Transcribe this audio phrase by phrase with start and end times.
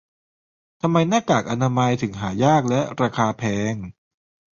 [0.81, 3.73] ทำไมหน้ากากอนามัยถึงหายากและราคาแพง